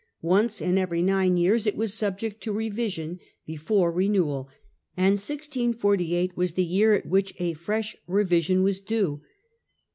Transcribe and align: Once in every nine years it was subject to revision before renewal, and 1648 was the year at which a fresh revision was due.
Once 0.23 0.61
in 0.61 0.79
every 0.79 1.03
nine 1.03 1.37
years 1.37 1.67
it 1.67 1.77
was 1.77 1.93
subject 1.93 2.41
to 2.41 2.51
revision 2.51 3.19
before 3.45 3.91
renewal, 3.91 4.49
and 4.97 5.19
1648 5.19 6.35
was 6.35 6.55
the 6.55 6.63
year 6.65 6.95
at 6.95 7.05
which 7.05 7.35
a 7.39 7.53
fresh 7.53 7.95
revision 8.07 8.63
was 8.63 8.79
due. 8.79 9.21